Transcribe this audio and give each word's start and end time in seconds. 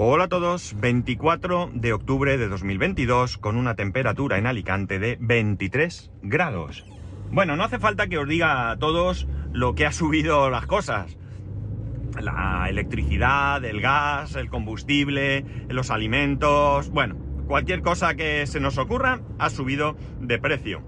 Hola 0.00 0.24
a 0.24 0.28
todos, 0.28 0.76
24 0.78 1.72
de 1.74 1.92
octubre 1.92 2.38
de 2.38 2.46
2022 2.46 3.36
con 3.36 3.56
una 3.56 3.74
temperatura 3.74 4.38
en 4.38 4.46
Alicante 4.46 5.00
de 5.00 5.18
23 5.20 6.12
grados. 6.22 6.84
Bueno, 7.32 7.56
no 7.56 7.64
hace 7.64 7.80
falta 7.80 8.06
que 8.06 8.16
os 8.16 8.28
diga 8.28 8.70
a 8.70 8.76
todos 8.78 9.26
lo 9.52 9.74
que 9.74 9.86
ha 9.86 9.90
subido 9.90 10.50
las 10.50 10.66
cosas. 10.66 11.18
La 12.20 12.68
electricidad, 12.68 13.64
el 13.64 13.80
gas, 13.80 14.36
el 14.36 14.48
combustible, 14.50 15.44
los 15.68 15.90
alimentos, 15.90 16.90
bueno, 16.90 17.16
cualquier 17.48 17.82
cosa 17.82 18.14
que 18.14 18.46
se 18.46 18.60
nos 18.60 18.78
ocurra 18.78 19.18
ha 19.40 19.50
subido 19.50 19.96
de 20.20 20.38
precio. 20.38 20.80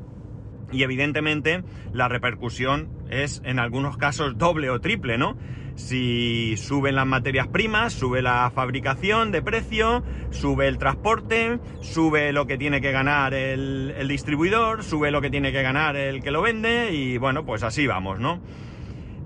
Y 0.71 0.85
evidentemente 0.85 1.65
la 1.93 2.07
repercusión 2.07 2.89
es 3.11 3.43
en 3.45 3.59
algunos 3.59 3.97
casos 3.97 4.39
doble 4.39 4.71
o 4.71 4.81
triple, 4.81 5.19
¿no? 5.19 5.37
Si 5.75 6.57
suben 6.57 6.95
las 6.95 7.07
materias 7.07 7.49
primas, 7.49 7.93
sube 7.93 8.23
la 8.23 8.51
fabricación 8.55 9.33
de 9.33 9.43
precio, 9.43 10.03
sube 10.31 10.69
el 10.69 10.79
transporte, 10.79 11.59
sube 11.81 12.33
lo 12.33 12.47
que 12.47 12.59
tiene 12.59 12.81
que 12.81 12.93
ganar 12.93 13.35
el, 13.35 14.07
distribuidor, 14.09 14.83
sube 14.83 15.11
lo 15.11 15.21
que 15.21 15.31
tiene 15.31 15.53
que 15.53 15.63
ganar 15.63 15.97
el 15.97 16.23
que 16.23 16.31
lo 16.31 16.43
vende 16.43 16.93
y 16.93 17.19
bueno, 17.19 17.45
pues 17.45 17.63
así 17.63 17.87
vamos, 17.87 18.19
¿no? 18.21 18.41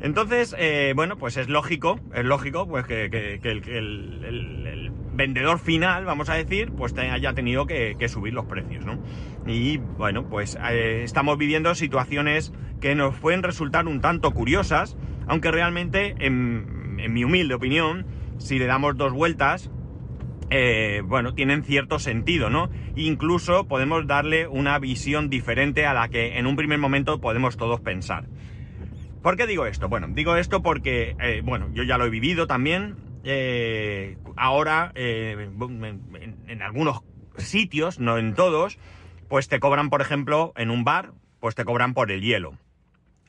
Entonces, 0.00 0.54
eh, 0.58 0.92
bueno, 0.94 1.16
pues 1.16 1.38
es 1.38 1.48
lógico, 1.48 1.98
es 2.14 2.24
lógico 2.24 2.68
pues 2.68 2.84
que, 2.86 3.40
el, 3.42 4.92
vendedor 5.14 5.58
final, 5.58 6.04
vamos 6.04 6.28
a 6.28 6.34
decir, 6.34 6.72
pues 6.72 6.92
haya 6.98 7.32
tenido 7.32 7.66
que, 7.66 7.96
subir 8.08 8.34
los 8.34 8.44
precios, 8.44 8.84
¿no? 8.84 8.98
Y 9.46 9.78
bueno, 9.78 10.28
pues 10.28 10.58
eh, 10.70 11.02
estamos 11.04 11.38
viviendo 11.38 11.74
situaciones 11.74 12.52
que 12.80 12.94
nos 12.94 13.16
pueden 13.18 13.42
resultar 13.42 13.86
un 13.86 14.02
tanto 14.02 14.32
curiosas, 14.32 14.96
aunque 15.26 15.50
realmente, 15.50 16.14
en, 16.18 17.12
mi 17.12 17.24
humilde 17.24 17.54
opinión, 17.54 18.06
si 18.38 18.58
le 18.58 18.66
damos 18.66 18.96
dos 18.96 19.12
vueltas, 19.12 19.70
eh, 20.50 21.02
bueno, 21.04 21.34
tienen 21.34 21.64
cierto 21.64 21.98
sentido, 21.98 22.50
¿no? 22.50 22.70
Incluso 22.96 23.66
podemos 23.66 24.06
darle 24.06 24.46
una 24.46 24.78
visión 24.78 25.28
diferente 25.28 25.86
a 25.86 25.94
la 25.94 26.08
que 26.08 26.38
en 26.38 26.46
un 26.46 26.56
primer 26.56 26.78
momento 26.78 27.20
podemos 27.20 27.56
todos 27.56 27.80
pensar. 27.80 28.26
¿Por 29.22 29.36
qué 29.36 29.46
digo 29.46 29.66
esto? 29.66 29.88
Bueno, 29.88 30.08
digo 30.10 30.36
esto 30.36 30.62
porque, 30.62 31.16
eh, 31.20 31.40
bueno, 31.44 31.68
yo 31.72 31.82
ya 31.82 31.98
lo 31.98 32.04
he 32.04 32.10
vivido 32.10 32.46
también. 32.46 32.96
Eh, 33.24 34.18
ahora, 34.36 34.92
en, 34.94 36.36
en 36.46 36.62
algunos 36.62 37.02
sitios, 37.38 37.98
no 37.98 38.18
en 38.18 38.34
todos, 38.34 38.78
pues 39.28 39.48
te 39.48 39.60
cobran, 39.60 39.90
por 39.90 40.02
ejemplo, 40.02 40.52
en 40.56 40.70
un 40.70 40.84
bar, 40.84 41.12
pues 41.40 41.54
te 41.54 41.64
cobran 41.64 41.94
por 41.94 42.10
el 42.10 42.20
hielo. 42.20 42.58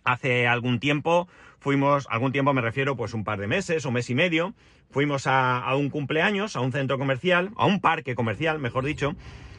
Hace 0.06 0.48
algún 0.48 0.80
tiempo 0.80 1.28
fuimos, 1.60 2.08
algún 2.12 2.32
tiempo 2.32 2.54
me 2.54 2.62
refiero, 2.62 2.96
pues 2.96 3.16
un 3.16 3.24
par 3.24 3.40
de 3.40 3.48
meses 3.48 3.88
o 3.88 3.92
mes 3.92 4.08
y 4.12 4.16
medio, 4.16 4.54
fuimos 4.92 5.26
a, 5.26 5.76
un 5.76 5.90
cumpleaños, 5.90 6.56
a 6.56 6.60
un 6.60 6.72
centro 6.72 7.00
comercial, 7.00 7.50
a 7.56 7.66
un 7.66 7.82
parque 7.82 8.14
comercial, 8.14 8.60
mejor 8.60 8.86
dicho, 8.86 9.16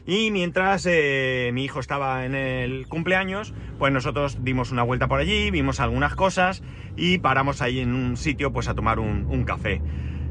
y 0.07 0.31
mientras 0.31 0.87
eh, 0.87 1.51
mi 1.53 1.65
hijo 1.65 1.81
estaba 1.81 2.25
en 2.25 2.37
el 2.37 2.87
cumpleaños, 2.87 3.55
pues 3.77 3.93
nosotros 3.93 4.45
dimos 4.45 4.71
una 4.71 4.85
vuelta 4.85 5.09
por 5.09 5.19
allí, 5.19 5.51
vimos 5.51 5.81
algunas 5.81 6.15
cosas 6.15 6.63
y 6.97 7.19
paramos 7.19 7.61
ahí 7.61 7.81
en 7.81 7.93
un 7.93 8.17
sitio 8.17 8.53
pues 8.53 8.69
a 8.69 8.75
tomar 8.75 9.01
un, 9.01 9.45
café. 9.45 9.83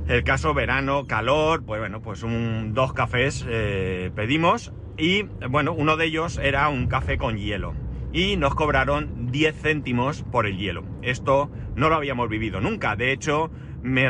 El 0.08 0.24
caso 0.24 0.54
verano, 0.54 1.08
calor, 1.08 1.66
pues 1.66 1.82
bueno, 1.82 2.02
pues 2.02 2.24
un, 2.24 2.74
dos 2.74 2.94
cafés 2.94 3.46
eh, 3.50 4.12
pedimos 4.16 4.72
y 4.98 5.24
bueno, 5.50 5.74
uno 5.74 5.98
de 5.98 6.06
ellos 6.06 6.38
era 6.38 6.70
un 6.70 6.88
café 6.88 7.18
con 7.18 7.36
hielo 7.38 7.85
y 8.16 8.38
nos 8.38 8.56
cobraron 8.56 9.30
10 9.30 9.62
céntimos 9.62 10.24
por 10.32 10.48
el 10.48 10.58
hielo. 10.58 10.86
Esto 11.02 11.52
no 11.76 11.90
lo 11.90 11.96
habíamos 11.96 12.30
vivido 12.30 12.62
nunca. 12.62 12.96
De 12.96 13.12
hecho, 13.12 13.52
me, 13.84 14.08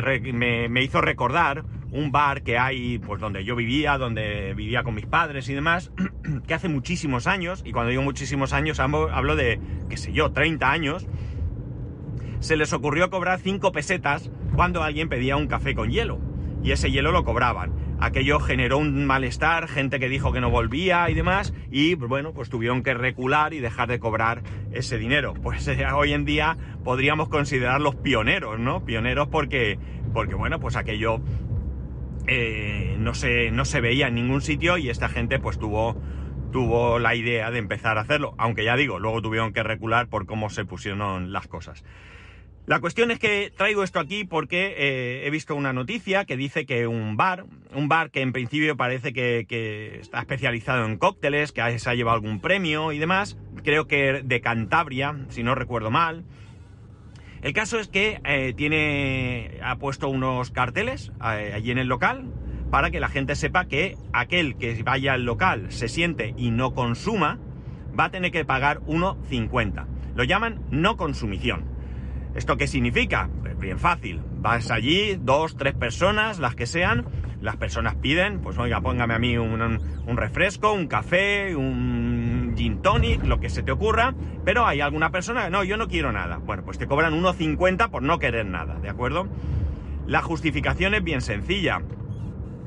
hizo 0.80 1.00
recordar 1.00 1.64
un 1.90 2.12
bar 2.12 2.44
que 2.44 2.56
hay, 2.56 3.00
pues 3.00 3.20
donde 3.20 3.44
yo 3.44 3.56
vivía, 3.56 3.98
donde 3.98 4.54
vivía 4.54 4.84
con 4.84 4.94
mis 4.94 5.06
padres 5.06 5.48
y 5.48 5.54
demás, 5.54 5.90
que 6.46 6.54
hace 6.54 6.68
muchísimos 6.68 7.26
años, 7.26 7.64
y 7.66 7.72
cuando 7.72 7.90
digo 7.90 8.02
muchísimos 8.02 8.52
años 8.52 8.78
hablo 8.78 9.34
de, 9.34 9.58
qué 9.90 9.96
sé 9.96 10.12
yo, 10.12 10.30
30 10.30 10.70
años, 10.70 11.08
se 12.38 12.56
les 12.56 12.72
ocurrió 12.72 13.10
cobrar 13.10 13.40
5 13.40 13.72
pesetas 13.72 14.30
cuando 14.54 14.84
alguien 14.84 15.08
pedía 15.08 15.36
un 15.36 15.48
café 15.48 15.74
con 15.74 15.90
hielo. 15.90 16.20
Y 16.62 16.70
ese 16.70 16.92
hielo 16.92 17.10
lo 17.10 17.24
cobraban 17.24 17.85
aquello 18.00 18.40
generó 18.40 18.78
un 18.78 19.06
malestar, 19.06 19.68
gente 19.68 19.98
que 19.98 20.08
dijo 20.08 20.32
que 20.32 20.40
no 20.40 20.50
volvía 20.50 21.08
y 21.10 21.14
demás, 21.14 21.52
y 21.70 21.94
bueno, 21.94 22.32
pues 22.32 22.48
tuvieron 22.48 22.82
que 22.82 22.94
recular 22.94 23.54
y 23.54 23.60
dejar 23.60 23.88
de 23.88 23.98
cobrar 23.98 24.42
ese 24.72 24.98
dinero. 24.98 25.34
Pues 25.34 25.66
eh, 25.68 25.86
hoy 25.94 26.12
en 26.12 26.24
día 26.24 26.56
podríamos 26.84 27.28
considerarlos 27.28 27.96
pioneros, 27.96 28.58
¿no? 28.58 28.84
Pioneros 28.84 29.28
porque, 29.28 29.78
porque 30.12 30.34
bueno, 30.34 30.60
pues 30.60 30.76
aquello 30.76 31.20
eh, 32.26 32.96
no, 32.98 33.14
se, 33.14 33.50
no 33.50 33.64
se 33.64 33.80
veía 33.80 34.08
en 34.08 34.16
ningún 34.16 34.40
sitio 34.40 34.78
y 34.78 34.90
esta 34.90 35.08
gente 35.08 35.38
pues 35.38 35.58
tuvo, 35.58 36.00
tuvo 36.52 36.98
la 36.98 37.14
idea 37.14 37.50
de 37.50 37.58
empezar 37.58 37.98
a 37.98 38.02
hacerlo, 38.02 38.34
aunque 38.38 38.64
ya 38.64 38.76
digo, 38.76 38.98
luego 38.98 39.22
tuvieron 39.22 39.52
que 39.52 39.62
recular 39.62 40.08
por 40.08 40.26
cómo 40.26 40.50
se 40.50 40.64
pusieron 40.64 41.32
las 41.32 41.46
cosas. 41.46 41.84
La 42.66 42.80
cuestión 42.80 43.12
es 43.12 43.20
que 43.20 43.52
traigo 43.56 43.84
esto 43.84 44.00
aquí 44.00 44.24
porque 44.24 44.74
eh, 44.76 45.24
he 45.24 45.30
visto 45.30 45.54
una 45.54 45.72
noticia 45.72 46.24
que 46.24 46.36
dice 46.36 46.66
que 46.66 46.88
un 46.88 47.16
bar, 47.16 47.44
un 47.72 47.88
bar 47.88 48.10
que 48.10 48.22
en 48.22 48.32
principio 48.32 48.76
parece 48.76 49.12
que, 49.12 50.00
está 50.00 50.18
especializado 50.18 50.84
en 50.84 50.98
cócteles, 50.98 51.52
que 51.52 51.78
se 51.78 51.88
ha 51.88 51.94
llevado 51.94 52.16
algún 52.16 52.40
premio 52.40 52.90
y 52.90 52.98
demás, 52.98 53.38
creo 53.62 53.86
que 53.86 54.20
de 54.24 54.40
Cantabria, 54.40 55.16
si 55.28 55.44
no 55.44 55.54
recuerdo 55.54 55.92
mal. 55.92 56.24
El 57.40 57.52
caso 57.52 57.78
es 57.78 57.86
que 57.86 58.20
eh, 58.24 58.52
tiene, 58.56 59.60
ha 59.62 59.76
puesto 59.76 60.08
unos 60.08 60.50
carteles 60.50 61.12
eh, 61.24 61.52
allí 61.54 61.70
en 61.70 61.78
el 61.78 61.86
local 61.86 62.24
para 62.72 62.90
que 62.90 62.98
la 62.98 63.08
gente 63.08 63.36
sepa 63.36 63.66
que 63.66 63.96
aquel 64.12 64.56
que 64.56 64.82
vaya 64.82 65.12
al 65.12 65.22
local, 65.22 65.70
se 65.70 65.86
siente 65.86 66.34
y 66.36 66.50
no 66.50 66.74
consuma, 66.74 67.38
va 67.98 68.06
a 68.06 68.10
tener 68.10 68.32
que 68.32 68.44
pagar 68.44 68.80
1,50. 68.80 69.86
Lo 70.16 70.24
llaman 70.24 70.62
no 70.72 70.96
consumición. 70.96 71.75
¿Esto 72.36 72.58
qué 72.58 72.66
significa? 72.66 73.30
Pues 73.40 73.58
bien 73.58 73.78
fácil. 73.78 74.20
Vas 74.40 74.70
allí, 74.70 75.16
dos, 75.18 75.56
tres 75.56 75.74
personas, 75.74 76.38
las 76.38 76.54
que 76.54 76.66
sean, 76.66 77.06
las 77.40 77.56
personas 77.56 77.94
piden, 77.94 78.40
pues 78.40 78.58
oiga, 78.58 78.82
póngame 78.82 79.14
a 79.14 79.18
mí 79.18 79.38
un, 79.38 80.16
refresco, 80.16 80.72
un 80.74 80.86
café, 80.86 81.56
un 81.56 82.52
gin 82.54 82.82
tonic, 82.82 83.24
lo 83.24 83.40
que 83.40 83.48
se 83.48 83.62
te 83.62 83.72
ocurra, 83.72 84.14
pero 84.44 84.66
hay 84.66 84.82
alguna 84.82 85.10
persona 85.10 85.44
que 85.44 85.50
no, 85.50 85.64
yo 85.64 85.78
no 85.78 85.88
quiero 85.88 86.12
nada. 86.12 86.36
Bueno, 86.36 86.62
pues 86.62 86.76
te 86.76 86.86
cobran 86.86 87.14
1,50 87.14 87.88
por 87.88 88.02
no 88.02 88.18
querer 88.18 88.44
nada, 88.44 88.74
¿de 88.80 88.90
acuerdo? 88.90 89.26
La 90.06 90.20
justificación 90.20 90.92
es 90.94 91.02
bien 91.02 91.22
sencilla. 91.22 91.80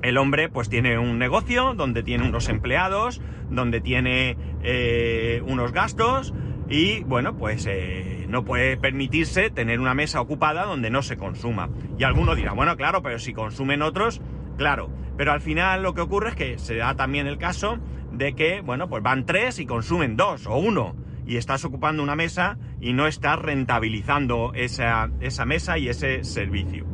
El 0.01 0.17
hombre 0.17 0.49
pues 0.49 0.69
tiene 0.69 0.97
un 0.97 1.19
negocio 1.19 1.75
donde 1.75 2.01
tiene 2.01 2.27
unos 2.27 2.49
empleados, 2.49 3.21
donde 3.51 3.81
tiene 3.81 4.35
eh, 4.63 5.43
unos 5.45 5.73
gastos, 5.73 6.33
y 6.69 7.03
bueno, 7.03 7.35
pues 7.35 7.65
eh, 7.67 8.18
no 8.29 8.45
puede 8.45 8.77
permitirse 8.77 9.49
tener 9.49 9.79
una 9.79 9.93
mesa 9.93 10.21
ocupada 10.21 10.65
donde 10.65 10.89
no 10.89 11.01
se 11.01 11.17
consuma. 11.17 11.69
Y 11.97 12.03
alguno 12.03 12.35
dirá, 12.35 12.53
bueno, 12.53 12.77
claro, 12.77 13.01
pero 13.01 13.19
si 13.19 13.33
consumen 13.33 13.81
otros, 13.81 14.21
claro. 14.57 14.89
Pero 15.17 15.31
al 15.31 15.41
final 15.41 15.83
lo 15.83 15.93
que 15.93 16.01
ocurre 16.01 16.29
es 16.29 16.35
que 16.35 16.59
se 16.59 16.75
da 16.75 16.95
también 16.95 17.27
el 17.27 17.37
caso 17.37 17.79
de 18.11 18.33
que, 18.33 18.61
bueno, 18.61 18.87
pues 18.87 19.03
van 19.03 19.25
tres 19.25 19.59
y 19.59 19.65
consumen 19.65 20.15
dos 20.15 20.47
o 20.47 20.57
uno. 20.57 20.95
Y 21.25 21.37
estás 21.37 21.65
ocupando 21.65 22.01
una 22.01 22.15
mesa 22.15 22.57
y 22.79 22.93
no 22.93 23.07
estás 23.07 23.39
rentabilizando 23.39 24.51
esa, 24.55 25.09
esa 25.19 25.45
mesa 25.45 25.77
y 25.77 25.89
ese 25.89 26.23
servicio. 26.23 26.85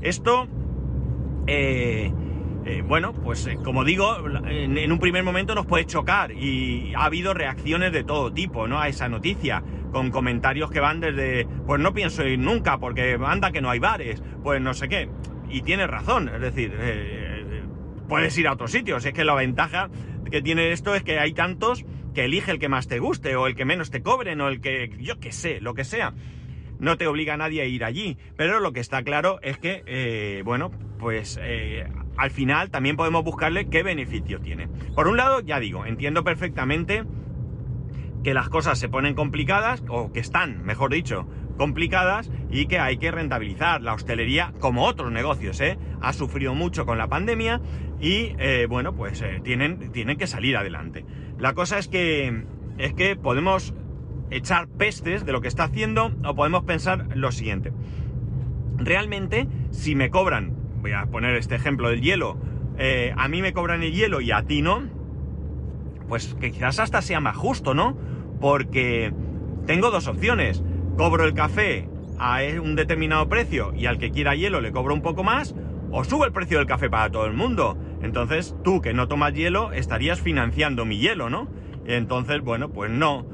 Esto 0.00 0.48
eh, 1.46 2.12
eh, 2.66 2.82
bueno, 2.86 3.14
pues 3.14 3.46
eh, 3.46 3.56
como 3.64 3.82
digo, 3.82 4.18
en, 4.46 4.92
un 4.92 4.98
primer 4.98 5.24
momento 5.24 5.54
nos 5.54 5.64
puede 5.64 5.86
chocar 5.86 6.32
y 6.32 6.92
ha 6.94 7.04
habido 7.04 7.32
reacciones 7.32 7.92
de 7.92 8.04
todo 8.04 8.30
tipo, 8.30 8.68
¿no? 8.68 8.78
A 8.78 8.88
esa 8.88 9.08
noticia, 9.08 9.62
con 9.92 10.10
comentarios 10.10 10.70
que 10.70 10.80
van 10.80 11.00
desde, 11.00 11.46
pues 11.66 11.80
no 11.80 11.92
pienso 11.94 12.26
ir 12.26 12.38
nunca 12.38 12.78
porque 12.78 13.18
anda 13.24 13.50
que 13.50 13.60
no 13.60 13.70
hay 13.70 13.78
bares, 13.78 14.22
pues 14.42 14.60
no 14.60 14.74
sé 14.74 14.88
qué. 14.88 15.08
Y 15.48 15.62
tiene 15.62 15.86
razón, 15.86 16.28
es 16.28 16.40
decir, 16.40 16.74
eh, 16.78 17.62
puedes 18.08 18.36
ir 18.38 18.48
a 18.48 18.52
otros 18.52 18.70
sitios, 18.70 19.04
es 19.04 19.12
que 19.12 19.24
la 19.24 19.34
ventaja 19.34 19.88
que 20.30 20.42
tiene 20.42 20.72
esto 20.72 20.94
es 20.94 21.02
que 21.02 21.18
hay 21.18 21.32
tantos 21.32 21.84
que 22.14 22.24
elige 22.24 22.50
el 22.50 22.58
que 22.58 22.68
más 22.68 22.88
te 22.88 22.98
guste 22.98 23.36
o 23.36 23.46
el 23.46 23.54
que 23.54 23.64
menos 23.64 23.90
te 23.90 24.02
cobren 24.02 24.40
o 24.40 24.48
el 24.48 24.60
que, 24.60 24.90
yo 24.98 25.18
qué 25.20 25.32
sé, 25.32 25.60
lo 25.60 25.74
que 25.74 25.84
sea 25.84 26.14
no 26.78 26.96
te 26.96 27.06
obliga 27.08 27.34
a 27.34 27.36
nadie 27.36 27.62
a 27.62 27.64
ir 27.64 27.82
allí. 27.82 28.18
Pero 28.36 28.60
lo 28.60 28.72
que 28.72 28.78
está 28.78 29.02
claro 29.02 29.40
es 29.42 29.58
que, 29.58 30.42
bueno, 30.44 30.70
pues 31.00 31.40
al 32.16 32.30
final 32.30 32.70
también 32.70 32.96
podemos 32.96 33.24
buscarle 33.24 33.68
qué 33.68 33.82
beneficio 33.82 34.40
tiene. 34.40 34.68
Por 34.94 35.08
un 35.08 35.16
lado, 35.16 35.40
ya 35.40 35.58
digo, 35.58 35.86
entiendo 35.86 36.22
perfectamente 36.22 37.02
que 38.22 38.34
las 38.34 38.48
cosas 38.48 38.78
se 38.78 38.88
ponen 38.88 39.14
complicadas, 39.14 39.82
o 39.88 40.12
que 40.12 40.20
están, 40.20 40.64
mejor 40.64 40.92
dicho, 40.92 41.26
complicadas 41.56 42.30
y 42.50 42.66
que 42.66 42.78
hay 42.78 42.98
que 42.98 43.10
rentabilizar. 43.10 43.82
La 43.82 43.94
hostelería, 43.94 44.52
como 44.60 44.84
otros 44.84 45.10
negocios, 45.12 45.60
¿eh? 45.60 45.78
ha 46.00 46.12
sufrido 46.12 46.54
mucho 46.54 46.86
con 46.86 46.98
la 46.98 47.08
pandemia 47.08 47.60
y, 48.00 48.34
eh, 48.38 48.66
bueno, 48.68 48.94
pues 48.94 49.22
eh, 49.22 49.40
tienen, 49.42 49.92
tienen 49.92 50.16
que 50.16 50.26
salir 50.26 50.56
adelante. 50.56 51.04
La 51.38 51.54
cosa 51.54 51.78
es 51.78 51.88
que, 51.88 52.44
es 52.78 52.94
que 52.94 53.16
podemos 53.16 53.74
echar 54.30 54.68
pestes 54.68 55.24
de 55.24 55.32
lo 55.32 55.40
que 55.40 55.48
está 55.48 55.64
haciendo 55.64 56.12
o 56.24 56.34
podemos 56.34 56.64
pensar 56.64 57.08
lo 57.16 57.32
siguiente. 57.32 57.72
Realmente, 58.76 59.48
si 59.70 59.94
me 59.94 60.10
cobran 60.10 60.58
voy 60.80 60.92
a 60.92 61.06
poner 61.06 61.36
este 61.36 61.54
ejemplo 61.54 61.90
del 61.90 62.00
hielo, 62.00 62.38
eh, 62.78 63.12
a 63.16 63.28
mí 63.28 63.42
me 63.42 63.52
cobran 63.52 63.82
el 63.82 63.92
hielo 63.92 64.20
y 64.20 64.30
a 64.30 64.42
ti 64.42 64.62
no, 64.62 64.82
pues 66.08 66.34
quizás 66.40 66.80
hasta 66.80 67.02
sea 67.02 67.20
más 67.20 67.36
justo, 67.36 67.74
¿no? 67.74 67.96
Porque 68.40 69.12
tengo 69.66 69.90
dos 69.90 70.06
opciones. 70.08 70.62
Cobro 70.96 71.24
el 71.24 71.34
café 71.34 71.88
a 72.18 72.40
un 72.60 72.74
determinado 72.74 73.28
precio 73.28 73.72
y 73.74 73.86
al 73.86 73.98
que 73.98 74.10
quiera 74.10 74.34
hielo 74.34 74.60
le 74.60 74.72
cobro 74.72 74.94
un 74.94 75.02
poco 75.02 75.22
más, 75.22 75.54
o 75.90 76.04
subo 76.04 76.24
el 76.24 76.32
precio 76.32 76.58
del 76.58 76.66
café 76.66 76.90
para 76.90 77.10
todo 77.10 77.26
el 77.26 77.34
mundo. 77.34 77.78
Entonces 78.02 78.56
tú 78.64 78.80
que 78.80 78.94
no 78.94 79.08
tomas 79.08 79.34
hielo 79.34 79.72
estarías 79.72 80.20
financiando 80.20 80.84
mi 80.84 80.98
hielo, 80.98 81.30
¿no? 81.30 81.48
Entonces, 81.86 82.40
bueno, 82.42 82.70
pues 82.70 82.90
no. 82.90 83.26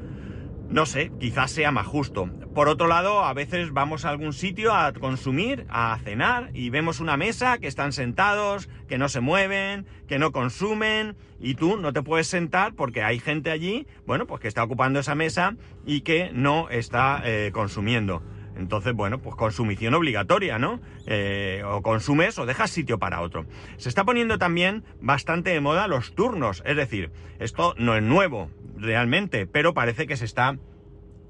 No 0.69 0.85
sé, 0.85 1.11
quizás 1.19 1.51
sea 1.51 1.71
más 1.71 1.85
justo. 1.85 2.29
Por 2.53 2.69
otro 2.69 2.87
lado, 2.87 3.23
a 3.23 3.33
veces 3.33 3.71
vamos 3.71 4.03
a 4.03 4.09
algún 4.09 4.33
sitio 4.33 4.73
a 4.73 4.91
consumir, 4.93 5.65
a 5.69 5.97
cenar, 6.03 6.49
y 6.53 6.69
vemos 6.69 6.99
una 6.99 7.17
mesa 7.17 7.59
que 7.59 7.67
están 7.67 7.91
sentados, 7.91 8.67
que 8.87 8.97
no 8.97 9.07
se 9.07 9.19
mueven, 9.19 9.85
que 10.07 10.19
no 10.19 10.31
consumen, 10.31 11.15
y 11.39 11.55
tú 11.55 11.77
no 11.77 11.93
te 11.93 12.01
puedes 12.01 12.27
sentar 12.27 12.73
porque 12.73 13.03
hay 13.03 13.19
gente 13.19 13.51
allí, 13.51 13.87
bueno, 14.05 14.25
pues 14.25 14.41
que 14.41 14.47
está 14.47 14.63
ocupando 14.63 14.99
esa 14.99 15.15
mesa 15.15 15.55
y 15.85 16.01
que 16.01 16.31
no 16.33 16.69
está 16.69 17.21
eh, 17.23 17.51
consumiendo. 17.53 18.23
Entonces, 18.55 18.93
bueno, 18.93 19.19
pues 19.19 19.35
consumición 19.35 19.93
obligatoria, 19.93 20.57
¿no? 20.57 20.79
Eh, 21.05 21.63
o 21.65 21.81
consumes 21.81 22.39
o 22.39 22.45
dejas 22.45 22.71
sitio 22.71 22.99
para 22.99 23.21
otro. 23.21 23.45
Se 23.77 23.89
está 23.89 24.03
poniendo 24.03 24.37
también 24.37 24.83
bastante 25.01 25.49
de 25.51 25.61
moda 25.61 25.87
los 25.87 26.15
turnos, 26.15 26.63
es 26.65 26.75
decir, 26.77 27.11
esto 27.39 27.75
no 27.77 27.95
es 27.95 28.03
nuevo 28.03 28.49
realmente, 28.77 29.47
pero 29.47 29.73
parece 29.73 30.07
que 30.07 30.17
se 30.17 30.25
está 30.25 30.57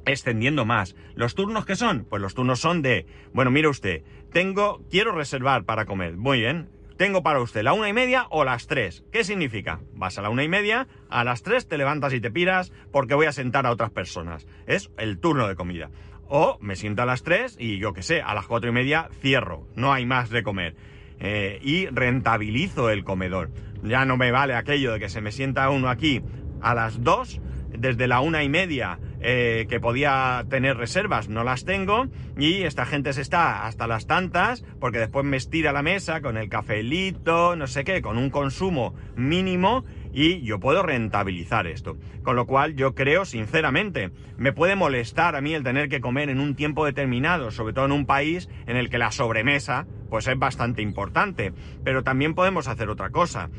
extendiendo 0.06 0.66
más. 0.66 0.96
¿Los 1.16 1.36
turnos 1.36 1.66
qué 1.66 1.76
son? 1.76 2.06
Pues 2.06 2.22
los 2.22 2.36
turnos 2.36 2.60
son 2.60 2.82
de, 2.82 3.06
bueno, 3.34 3.52
mire 3.52 3.68
usted, 3.68 4.04
tengo, 4.32 4.84
quiero 4.90 5.12
reservar 5.12 5.66
para 5.66 5.86
comer. 5.86 6.16
Muy 6.16 6.40
bien, 6.40 6.70
tengo 6.98 7.24
para 7.24 7.42
usted 7.42 7.64
la 7.64 7.74
una 7.74 7.90
y 7.90 7.94
media 7.94 8.28
o 8.30 8.46
las 8.46 8.68
tres. 8.68 9.04
¿Qué 9.12 9.24
significa? 9.24 9.82
Vas 9.94 10.18
a 10.18 10.22
la 10.22 10.30
una 10.30 10.44
y 10.44 10.48
media, 10.48 10.88
a 11.10 11.24
las 11.24 11.44
tres 11.44 11.68
te 11.68 11.78
levantas 11.78 12.14
y 12.14 12.22
te 12.22 12.32
piras 12.32 12.72
porque 12.92 13.16
voy 13.16 13.26
a 13.26 13.32
sentar 13.32 13.66
a 13.66 13.72
otras 13.72 13.92
personas. 13.92 14.48
Es 14.66 14.92
el 14.98 15.20
turno 15.20 15.48
de 15.48 15.56
comida. 15.56 15.90
O 16.28 16.58
me 16.62 16.76
siento 16.76 17.02
a 17.02 17.06
las 17.06 17.24
3 17.24 17.58
y 17.60 17.78
yo 17.78 17.94
qué 17.94 18.02
sé, 18.02 18.22
a 18.22 18.34
las 18.34 18.48
4 18.48 18.70
y 18.70 18.74
media 18.74 19.10
cierro, 19.22 19.68
no 19.76 19.94
hay 19.94 20.06
más 20.06 20.30
de 20.30 20.44
comer. 20.44 20.76
Eh, 21.20 21.60
y 21.62 21.88
rentabilizo 21.88 22.90
el 22.90 23.04
comedor. 23.04 23.52
Ya 23.84 24.06
no 24.06 24.18
me 24.18 24.32
vale 24.32 24.56
aquello 24.56 24.92
de 24.92 25.00
que 25.00 25.10
se 25.10 25.22
me 25.22 25.32
sienta 25.32 25.70
uno 25.70 25.90
aquí 25.90 26.22
a 26.62 26.74
las 26.74 27.04
2, 27.04 27.42
desde 27.78 28.08
la 28.08 28.22
una 28.22 28.44
y 28.44 28.50
media 28.50 29.00
eh, 29.22 29.66
que 29.70 29.80
podía 29.80 30.46
tener 30.50 30.78
reservas, 30.78 31.30
no 31.30 31.44
las 31.44 31.66
tengo, 31.66 32.08
y 32.38 32.64
esta 32.64 32.86
gente 32.86 33.14
se 33.14 33.22
está 33.22 33.66
hasta 33.66 33.88
las 33.88 34.08
tantas, 34.08 34.64
porque 34.80 35.00
después 35.00 35.26
me 35.26 35.38
estira 35.38 35.72
la 35.72 35.82
mesa 35.82 36.22
con 36.22 36.38
el 36.38 36.50
cafelito, 36.50 37.56
no 37.56 37.68
sé 37.68 37.84
qué, 37.84 38.02
con 38.02 38.18
un 38.18 38.30
consumo 38.30 38.94
mínimo, 39.16 39.84
y 40.16 40.42
yo 40.42 40.62
puedo 40.62 40.82
rentabilizar 40.82 41.68
esto. 41.68 41.98
Con 42.24 42.38
lo 42.38 42.48
cual 42.48 42.76
yo 42.76 42.96
creo, 42.96 43.26
sinceramente, 43.26 44.12
me 44.38 44.54
puede 44.54 44.78
molestar 44.78 45.36
a 45.36 45.42
mí 45.42 45.54
el 45.54 45.64
tener 45.64 45.90
que 45.90 46.00
comer 46.00 46.30
en 46.30 46.40
un 46.40 46.56
tiempo 46.56 46.86
determinado, 46.86 47.52
sobre 47.52 47.74
todo 47.74 47.86
en 47.86 47.92
un 47.92 48.06
país 48.06 48.50
en 48.66 48.78
el 48.78 48.90
que 48.90 48.98
la 48.98 49.12
sobremesa 49.12 49.86
pues 50.10 50.28
es 50.28 50.40
bastante 50.40 50.82
importante. 50.82 51.54
Pero 51.84 52.04
también 52.04 52.34
podemos 52.34 52.70
hacer 52.70 52.90
otra 52.90 53.10
cosa. 53.10 53.50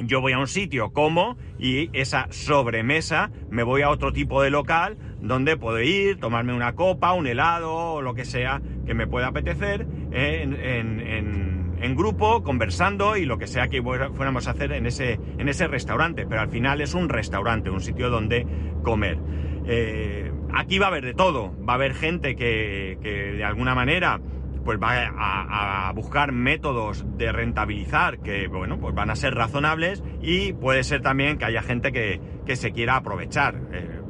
Yo 0.00 0.20
voy 0.20 0.32
a 0.32 0.38
un 0.38 0.46
sitio, 0.46 0.92
como, 0.92 1.38
y 1.58 1.90
esa 1.98 2.28
sobremesa 2.30 3.32
me 3.50 3.64
voy 3.64 3.82
a 3.82 3.90
otro 3.90 4.12
tipo 4.12 4.42
de 4.42 4.50
local 4.50 4.96
donde 5.20 5.56
puedo 5.56 5.80
ir, 5.80 6.20
tomarme 6.20 6.52
una 6.52 6.74
copa, 6.74 7.14
un 7.14 7.26
helado 7.26 7.74
o 7.74 8.02
lo 8.02 8.14
que 8.14 8.24
sea 8.24 8.62
que 8.86 8.94
me 8.94 9.08
pueda 9.08 9.28
apetecer 9.28 9.86
en, 10.12 10.54
en 10.54 11.00
en 11.00 11.57
grupo, 11.94 12.42
conversando 12.42 13.16
y 13.16 13.24
lo 13.24 13.38
que 13.38 13.46
sea 13.46 13.68
que 13.68 13.82
fuéramos 13.82 14.48
a 14.48 14.52
hacer 14.52 14.72
en 14.72 14.86
ese, 14.86 15.18
en 15.38 15.48
ese 15.48 15.66
restaurante. 15.66 16.26
Pero 16.26 16.40
al 16.40 16.48
final 16.48 16.80
es 16.80 16.94
un 16.94 17.08
restaurante, 17.08 17.70
un 17.70 17.80
sitio 17.80 18.10
donde 18.10 18.46
comer. 18.82 19.18
Eh, 19.66 20.32
aquí 20.54 20.78
va 20.78 20.86
a 20.86 20.88
haber 20.88 21.04
de 21.04 21.14
todo. 21.14 21.54
Va 21.64 21.74
a 21.74 21.76
haber 21.76 21.94
gente 21.94 22.36
que, 22.36 22.98
de 23.02 23.44
alguna 23.44 23.74
manera 23.74 24.20
pues 24.64 24.78
va 24.78 25.88
a, 25.88 25.92
buscar 25.94 26.30
métodos 26.30 27.06
de 27.16 27.32
rentabilizar 27.32 28.18
que, 28.18 28.48
bueno, 28.48 28.78
pues 28.78 28.94
van 28.94 29.08
a 29.08 29.16
ser 29.16 29.34
razonables 29.34 30.04
y 30.20 30.52
puede 30.52 30.84
ser 30.84 31.00
también 31.00 31.38
que 31.38 31.46
haya 31.46 31.62
gente 31.62 31.90
que, 31.90 32.20
se 32.54 32.72
quiera 32.72 32.96
aprovechar. 32.96 33.54
Eh, 33.72 34.00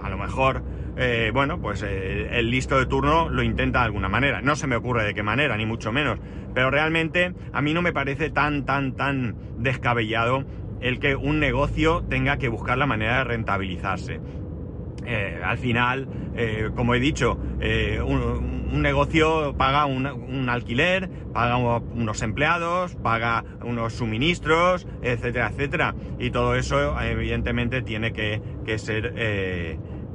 a 0.00 0.08
lo 0.10 0.16
mejor 0.16 0.62
eh, 0.96 1.30
bueno, 1.32 1.60
pues 1.60 1.82
el 1.82 2.50
listo 2.50 2.78
de 2.78 2.86
turno 2.86 3.28
lo 3.28 3.42
intenta 3.42 3.80
de 3.80 3.86
alguna 3.86 4.08
manera. 4.08 4.40
No 4.40 4.56
se 4.56 4.66
me 4.66 4.76
ocurre 4.76 5.04
de 5.04 5.14
qué 5.14 5.22
manera, 5.22 5.56
ni 5.56 5.66
mucho 5.66 5.92
menos. 5.92 6.18
Pero 6.54 6.70
realmente 6.70 7.34
a 7.52 7.62
mí 7.62 7.74
no 7.74 7.82
me 7.82 7.92
parece 7.92 8.30
tan, 8.30 8.64
tan, 8.64 8.94
tan 8.94 9.36
descabellado 9.58 10.44
el 10.80 10.98
que 11.00 11.16
un 11.16 11.40
negocio 11.40 12.04
tenga 12.08 12.36
que 12.36 12.48
buscar 12.48 12.78
la 12.78 12.86
manera 12.86 13.18
de 13.18 13.24
rentabilizarse. 13.24 14.20
Eh, 15.06 15.40
al 15.44 15.58
final, 15.58 16.08
eh, 16.34 16.70
como 16.74 16.94
he 16.94 17.00
dicho, 17.00 17.38
eh, 17.60 18.00
un, 18.04 18.82
negocio 18.82 19.54
paga 19.56 19.86
un, 19.86 20.48
alquiler, 20.48 21.08
paga 21.32 21.56
unos 21.56 22.22
empleados, 22.22 22.96
paga 22.96 23.44
unos 23.64 23.92
suministros, 23.92 24.86
etcétera, 25.00 25.50
etcétera. 25.50 25.94
Y 26.18 26.30
todo 26.30 26.54
eso, 26.56 27.00
evidentemente, 27.00 27.82
tiene 27.82 28.12
que, 28.12 28.42
que 28.66 28.78
ser 28.78 29.14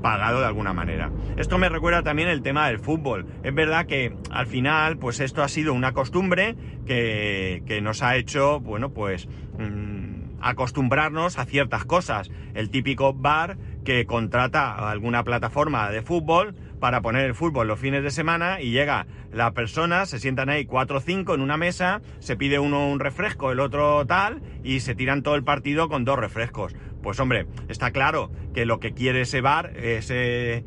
pagado 0.01 0.39
de 0.39 0.47
alguna 0.47 0.73
manera. 0.73 1.11
Esto 1.37 1.57
me 1.57 1.69
recuerda 1.69 2.03
también 2.03 2.29
el 2.29 2.41
tema 2.41 2.67
del 2.67 2.79
fútbol. 2.79 3.25
Es 3.43 3.53
verdad 3.53 3.85
que 3.85 4.15
al 4.31 4.47
final, 4.47 4.97
pues 4.97 5.19
esto 5.19 5.43
ha 5.43 5.47
sido 5.47 5.73
una 5.73 5.93
costumbre 5.93 6.55
que, 6.85 7.79
nos 7.81 8.03
ha 8.03 8.15
hecho, 8.15 8.59
bueno, 8.59 8.89
pues 8.89 9.27
mm, 9.57 10.39
acostumbrarnos 10.41 11.37
a 11.37 11.45
ciertas 11.45 11.85
cosas. 11.85 12.31
El 12.53 12.69
típico 12.69 13.13
bar 13.13 13.57
que 13.83 14.05
contrata 14.05 14.89
alguna 14.89 15.23
plataforma 15.23 15.89
de 15.89 16.01
fútbol 16.01 16.55
para 16.79 17.01
poner 17.01 17.25
el 17.25 17.35
fútbol 17.35 17.67
los 17.67 17.79
fines 17.79 18.03
de 18.03 18.11
semana 18.11 18.61
y 18.61 18.71
llega 18.71 19.05
la 19.31 19.51
persona, 19.51 20.05
se 20.05 20.19
sientan 20.19 20.49
ahí 20.49 20.65
cuatro 20.65 20.97
o 20.97 21.01
cinco 21.01 21.35
en 21.35 21.41
una 21.41 21.57
mesa, 21.57 22.01
se 22.19 22.35
pide 22.35 22.59
uno 22.59 22.87
un 22.87 22.99
refresco, 22.99 23.51
el 23.51 23.59
otro 23.59 24.05
tal, 24.05 24.41
y 24.63 24.79
se 24.79 24.95
tiran 24.95 25.21
todo 25.21 25.35
el 25.35 25.43
partido 25.43 25.89
con 25.89 26.05
dos 26.05 26.17
refrescos. 26.17 26.75
Pues 27.01 27.19
hombre, 27.19 27.45
está 27.67 27.91
claro 27.91 28.31
que 28.53 28.65
lo 28.65 28.79
que 28.79 28.93
quiere 28.93 29.21
ese 29.21 29.41
bar, 29.41 29.71
ese, 29.75 30.63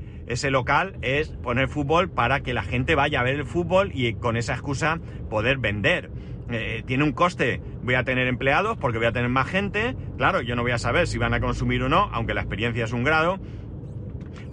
local, 0.51 0.97
es 1.03 1.29
poner 1.29 1.69
fútbol 1.69 2.11
para 2.11 2.41
que 2.41 2.55
la 2.55 2.62
gente 2.62 2.95
vaya 2.95 3.21
a 3.21 3.23
ver 3.23 3.37
el 3.37 3.45
fútbol 3.45 3.91
y 3.95 4.15
con 4.15 4.37
esa 4.37 4.55
excusa 4.55 5.01
poder 5.29 5.59
vender. 5.59 6.11
Eh, 6.51 6.83
tiene 6.87 7.05
un 7.05 7.12
coste, 7.12 7.61
voy 7.83 7.95
a 7.95 8.05
tener 8.05 8.27
empleados 8.27 8.77
porque 8.77 8.99
voy 8.99 9.07
a 9.07 9.12
tener 9.12 9.31
más 9.31 9.47
gente, 9.47 9.97
claro, 10.19 10.43
yo 10.43 10.57
no 10.57 10.62
voy 10.62 10.73
a 10.73 10.79
saber 10.79 11.07
si 11.07 11.17
van 11.17 11.35
a 11.35 11.41
consumir 11.41 11.83
o 11.83 11.89
no, 11.89 12.11
aunque 12.12 12.35
la 12.35 12.41
experiencia 12.41 12.85
es 12.85 12.93
un 12.93 13.05
grado, 13.05 13.39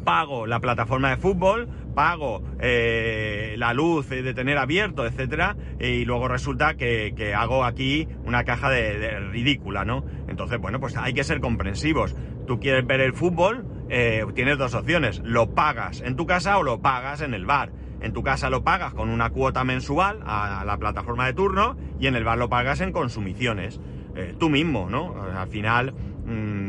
pago 0.04 0.48
la 0.48 0.60
plataforma 0.60 1.10
de 1.10 1.18
fútbol, 1.18 1.68
pago 1.94 2.44
eh, 2.60 3.56
la 3.58 3.74
luz 3.74 4.10
de 4.10 4.34
tener 4.34 4.58
abierto, 4.58 5.06
etcétera, 5.06 5.56
y 5.80 6.06
luego 6.06 6.28
resulta 6.28 6.76
que, 6.76 7.34
hago 7.36 7.64
aquí 7.64 8.08
una 8.24 8.44
caja 8.44 8.70
de, 8.70 9.20
ridícula, 9.20 9.86
¿no? 9.86 10.04
Entonces, 10.28 10.60
bueno, 10.60 10.80
pues 10.80 10.96
hay 10.98 11.14
que 11.14 11.24
ser 11.24 11.40
comprensivos. 11.40 12.16
Tú 12.48 12.60
quieres 12.60 12.86
ver 12.86 13.02
el 13.02 13.14
fútbol, 13.14 13.66
eh, 13.90 14.26
tienes 14.34 14.58
dos 14.58 14.74
opciones: 14.74 15.22
lo 15.24 15.54
pagas 15.54 16.02
en 16.02 16.16
tu 16.16 16.26
casa 16.26 16.58
o 16.58 16.64
lo 16.64 16.82
pagas 16.82 17.22
en 17.22 17.34
el 17.34 17.46
bar. 17.46 17.72
En 18.02 18.14
tu 18.14 18.24
casa 18.24 18.50
lo 18.50 18.64
pagas 18.64 18.94
con 18.94 19.10
una 19.10 19.30
cuota 19.30 19.64
mensual 19.64 20.20
a, 20.26 20.64
la 20.66 20.78
plataforma 20.78 21.26
de 21.26 21.34
turno 21.34 21.76
y 22.00 22.08
en 22.08 22.16
el 22.16 22.24
bar 22.24 22.38
lo 22.38 22.50
pagas 22.50 22.80
en 22.82 22.94
consumiciones. 22.94 23.80
Eh, 24.16 24.34
tú 24.40 24.50
mismo, 24.50 24.90
¿no? 24.90 25.22
Al 25.22 25.48
final. 25.50 25.94
Mm, 26.26 26.69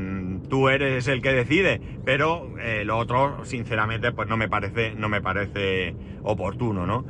tú 0.50 0.68
eres 0.68 1.08
el 1.08 1.22
que 1.22 1.32
decide, 1.32 1.80
pero 2.04 2.58
eh, 2.60 2.84
lo 2.84 2.98
otro, 2.98 3.44
sinceramente, 3.44 4.12
pues 4.12 4.28
no 4.28 4.36
me 4.36 4.48
parece, 4.48 4.94
no 4.94 5.08
me 5.08 5.22
parece 5.22 5.94
oportuno, 6.22 6.86
¿no? 6.86 7.06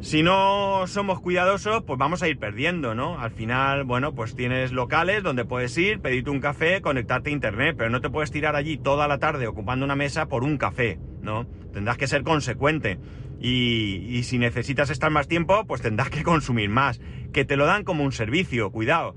Si 0.00 0.22
no 0.22 0.86
somos 0.86 1.20
cuidadosos, 1.20 1.84
pues 1.84 1.96
vamos 1.98 2.22
a 2.22 2.28
ir 2.28 2.38
perdiendo, 2.38 2.94
¿no? 2.94 3.20
Al 3.20 3.30
final, 3.30 3.84
bueno, 3.84 4.14
pues 4.14 4.34
tienes 4.34 4.72
locales 4.72 5.22
donde 5.22 5.44
puedes 5.44 5.76
ir, 5.78 6.00
pedirte 6.00 6.30
un 6.30 6.40
café, 6.40 6.80
conectarte 6.80 7.30
a 7.30 7.32
internet, 7.32 7.76
pero 7.78 7.90
no 7.90 8.00
te 8.00 8.10
puedes 8.10 8.32
tirar 8.32 8.56
allí 8.56 8.78
toda 8.78 9.06
la 9.06 9.18
tarde 9.18 9.46
ocupando 9.46 9.84
una 9.84 9.94
mesa 9.94 10.26
por 10.26 10.42
un 10.42 10.56
café, 10.56 10.98
¿no? 11.20 11.46
Tendrás 11.72 11.98
que 11.98 12.08
ser 12.08 12.22
consecuente. 12.24 12.98
Y, 13.40 14.06
y 14.08 14.22
si 14.22 14.38
necesitas 14.38 14.90
estar 14.90 15.10
más 15.10 15.28
tiempo, 15.28 15.64
pues 15.66 15.82
tendrás 15.82 16.10
que 16.10 16.22
consumir 16.24 16.68
más. 16.68 17.00
Que 17.32 17.44
te 17.44 17.56
lo 17.56 17.66
dan 17.66 17.84
como 17.84 18.02
un 18.02 18.12
servicio, 18.12 18.70
cuidado 18.70 19.14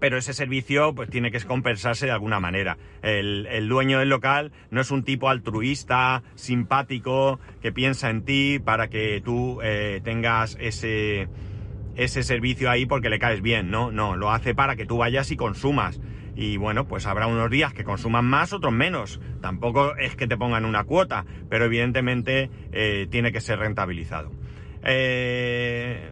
pero 0.00 0.16
ese 0.16 0.32
servicio 0.32 0.94
pues 0.94 1.10
tiene 1.10 1.30
que 1.30 1.40
compensarse 1.40 2.06
de 2.06 2.12
alguna 2.12 2.40
manera. 2.40 2.78
El, 3.02 3.68
dueño 3.68 3.98
del 3.98 4.08
local 4.08 4.52
no 4.70 4.80
es 4.80 4.90
un 4.90 5.04
tipo 5.04 5.28
altruista, 5.28 6.22
simpático, 6.34 7.40
que 7.60 7.72
piensa 7.72 8.10
en 8.10 8.24
ti 8.24 8.58
para 8.58 8.88
que 8.88 9.20
tú 9.24 9.60
eh, 9.62 10.00
tengas 10.04 10.56
ese, 10.60 11.28
ese 11.96 12.22
servicio 12.22 12.70
ahí 12.70 12.86
porque 12.86 13.10
le 13.10 13.18
caes 13.18 13.42
bien, 13.42 13.70
¿no? 13.70 13.90
No, 13.90 14.16
lo 14.16 14.30
hace 14.30 14.54
para 14.54 14.76
que 14.76 14.86
tú 14.86 14.98
vayas 14.98 15.30
y 15.30 15.36
consumas. 15.36 16.00
Y 16.36 16.56
bueno, 16.56 16.88
pues 16.88 17.06
habrá 17.06 17.26
unos 17.26 17.50
días 17.50 17.72
que 17.72 17.84
consuman 17.84 18.24
más, 18.24 18.52
otros 18.52 18.72
menos. 18.72 19.20
Tampoco 19.40 19.96
es 19.96 20.16
que 20.16 20.26
te 20.26 20.36
pongan 20.36 20.64
una 20.64 20.84
cuota, 20.84 21.24
pero 21.48 21.66
evidentemente 21.66 22.50
eh, 22.72 23.06
tiene 23.10 23.30
que 23.30 23.40
ser 23.40 23.60
rentabilizado. 23.60 24.32
Eh, 24.82 26.10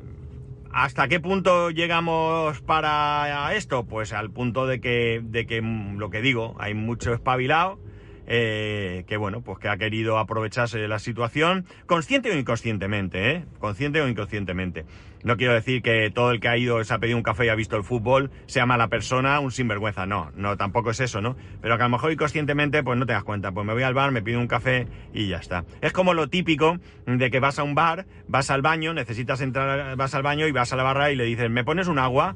¿Hasta 0.72 1.06
qué 1.06 1.20
punto 1.20 1.70
llegamos 1.70 2.62
para 2.62 3.54
esto? 3.54 3.84
Pues 3.84 4.14
al 4.14 4.30
punto 4.30 4.66
de 4.66 4.80
que, 4.80 5.20
de 5.22 5.46
que 5.46 5.60
mm, 5.60 5.98
lo 5.98 6.08
que 6.08 6.22
digo, 6.22 6.56
hay 6.58 6.72
mucho 6.72 7.12
espabilado 7.12 7.78
eh, 8.26 9.04
que 9.06 9.16
bueno, 9.16 9.42
pues 9.42 9.58
que 9.58 9.68
ha 9.68 9.76
querido 9.76 10.18
aprovecharse 10.18 10.78
de 10.78 10.88
la 10.88 10.98
situación, 10.98 11.66
consciente 11.86 12.30
o 12.30 12.38
inconscientemente, 12.38 13.30
¿eh? 13.30 13.44
Consciente 13.58 14.00
o 14.00 14.08
inconscientemente. 14.08 14.84
No 15.24 15.36
quiero 15.36 15.54
decir 15.54 15.82
que 15.82 16.10
todo 16.10 16.32
el 16.32 16.40
que 16.40 16.48
ha 16.48 16.56
ido, 16.56 16.82
se 16.82 16.92
ha 16.92 16.98
pedido 16.98 17.16
un 17.16 17.22
café 17.22 17.46
y 17.46 17.48
ha 17.48 17.54
visto 17.54 17.76
el 17.76 17.84
fútbol, 17.84 18.32
sea 18.46 18.66
mala 18.66 18.88
persona, 18.88 19.38
un 19.38 19.52
sinvergüenza. 19.52 20.04
No, 20.04 20.32
no, 20.34 20.56
tampoco 20.56 20.90
es 20.90 20.98
eso, 20.98 21.20
¿no? 21.20 21.36
Pero 21.60 21.76
que 21.76 21.82
a 21.82 21.86
lo 21.86 21.92
mejor 21.92 22.10
inconscientemente, 22.10 22.82
pues 22.82 22.98
no 22.98 23.06
te 23.06 23.12
das 23.12 23.22
cuenta. 23.22 23.52
Pues 23.52 23.64
me 23.64 23.72
voy 23.72 23.84
al 23.84 23.94
bar, 23.94 24.10
me 24.10 24.22
pido 24.22 24.40
un 24.40 24.48
café 24.48 24.88
y 25.14 25.28
ya 25.28 25.36
está. 25.36 25.64
Es 25.80 25.92
como 25.92 26.12
lo 26.12 26.28
típico 26.28 26.78
de 27.06 27.30
que 27.30 27.38
vas 27.38 27.60
a 27.60 27.62
un 27.62 27.76
bar, 27.76 28.06
vas 28.26 28.50
al 28.50 28.62
baño, 28.62 28.94
necesitas 28.94 29.40
entrar, 29.40 29.96
vas 29.96 30.14
al 30.14 30.22
baño 30.22 30.48
y 30.48 30.52
vas 30.52 30.72
a 30.72 30.76
la 30.76 30.82
barra 30.82 31.12
y 31.12 31.16
le 31.16 31.24
dices, 31.24 31.48
¿me 31.50 31.62
pones 31.62 31.86
un 31.86 32.00
agua? 32.00 32.34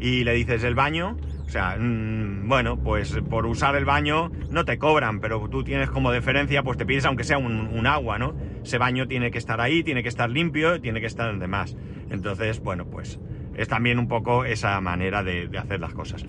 Y 0.00 0.24
le 0.24 0.32
dices, 0.32 0.64
¿el 0.64 0.74
baño? 0.74 1.18
Sea, 1.52 1.76
mm, 1.78 2.48
bueno, 2.48 2.78
pues 2.78 3.14
por 3.28 3.44
usar 3.44 3.76
el 3.76 3.84
baño 3.84 4.32
no 4.48 4.64
te 4.64 4.78
cobran, 4.78 5.20
pero 5.20 5.50
tú 5.50 5.62
tienes 5.62 5.90
como 5.90 6.10
deferencia, 6.10 6.62
pues 6.62 6.78
te 6.78 6.86
pides 6.86 7.04
aunque 7.04 7.24
sea 7.24 7.36
un, 7.36 7.86
agua, 7.86 8.18
¿no? 8.18 8.34
Ese 8.64 8.78
baño 8.78 9.06
tiene 9.06 9.30
que 9.30 9.36
estar 9.36 9.60
ahí, 9.60 9.82
tiene 9.82 10.02
que 10.02 10.08
estar 10.08 10.30
limpio, 10.30 10.80
tiene 10.80 11.02
que 11.02 11.06
estar 11.06 11.38
demás. 11.38 11.76
Entonces, 12.08 12.62
bueno, 12.62 12.86
pues 12.86 13.20
es 13.54 13.68
también 13.68 13.98
un 13.98 14.08
poco 14.08 14.46
esa 14.46 14.80
manera 14.80 15.22
de, 15.22 15.50
hacer 15.58 15.78
las 15.78 15.92
cosas. 15.92 16.24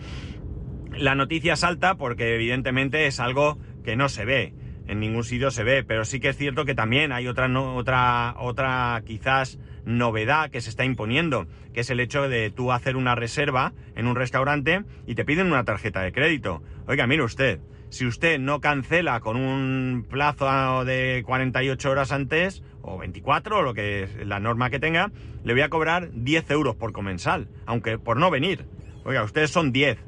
La 0.91 1.15
noticia 1.15 1.55
salta 1.55 1.95
porque 1.95 2.35
evidentemente 2.35 3.07
es 3.07 3.21
algo 3.21 3.57
que 3.85 3.95
no 3.95 4.09
se 4.09 4.25
ve, 4.25 4.53
en 4.87 4.99
ningún 4.99 5.23
sitio 5.23 5.51
se 5.51 5.63
ve, 5.63 5.83
pero 5.83 6.05
sí 6.05 6.19
que 6.19 6.29
es 6.29 6.37
cierto 6.37 6.65
que 6.65 6.75
también 6.75 7.11
hay 7.11 7.27
otra, 7.27 7.47
otra, 7.59 8.35
otra 8.37 9.01
quizás 9.05 9.59
novedad 9.85 10.49
que 10.49 10.61
se 10.61 10.69
está 10.69 10.85
imponiendo, 10.85 11.47
que 11.73 11.81
es 11.81 11.89
el 11.89 11.99
hecho 11.99 12.27
de 12.29 12.49
tú 12.49 12.71
hacer 12.71 12.95
una 12.95 13.15
reserva 13.15 13.73
en 13.95 14.07
un 14.07 14.15
restaurante 14.15 14.83
y 15.07 15.15
te 15.15 15.25
piden 15.25 15.47
una 15.47 15.63
tarjeta 15.63 16.01
de 16.01 16.11
crédito. 16.11 16.61
Oiga, 16.87 17.07
mire 17.07 17.23
usted, 17.23 17.59
si 17.89 18.05
usted 18.05 18.39
no 18.39 18.59
cancela 18.59 19.19
con 19.19 19.37
un 19.37 20.05
plazo 20.09 20.83
de 20.83 21.23
48 21.25 21.91
horas 21.91 22.11
antes, 22.11 22.63
o 22.81 22.97
24, 22.97 23.59
o 23.59 23.61
lo 23.61 23.73
que 23.73 24.03
es 24.03 24.27
la 24.27 24.39
norma 24.39 24.69
que 24.69 24.79
tenga, 24.79 25.11
le 25.43 25.53
voy 25.53 25.61
a 25.61 25.69
cobrar 25.69 26.09
10 26.11 26.51
euros 26.51 26.75
por 26.75 26.91
comensal, 26.91 27.47
aunque 27.65 27.97
por 27.97 28.17
no 28.17 28.31
venir. 28.31 28.65
Oiga, 29.05 29.23
ustedes 29.23 29.51
son 29.51 29.71
10. 29.71 29.99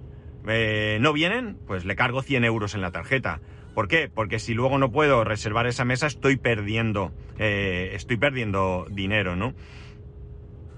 Eh, 0.48 0.98
¿No 1.02 1.14
vienen? 1.14 1.58
Pues 1.68 1.86
le 1.86 1.96
cargo 1.96 2.22
100 2.22 2.44
euros 2.44 2.76
en 2.76 2.82
la 2.82 2.92
tarjeta. 2.92 3.40
¿Por 3.76 3.90
qué? 3.90 4.10
Porque 4.12 4.40
si 4.40 4.54
luego 4.54 4.78
no 4.78 4.90
puedo 4.90 5.26
reservar 5.26 5.68
esa 5.68 5.84
mesa, 5.84 6.08
estoy 6.08 6.38
perdiendo, 6.38 7.12
eh, 7.38 7.92
estoy 7.94 8.16
perdiendo 8.16 8.88
dinero, 8.90 9.36
¿no? 9.36 9.54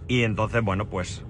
Y 0.08 0.24
entonces, 0.24 0.64
bueno, 0.64 0.88
pues 0.88 1.24